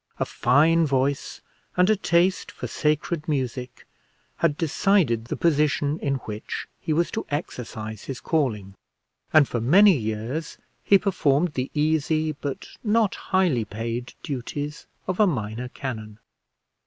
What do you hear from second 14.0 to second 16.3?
duties of a minor canon.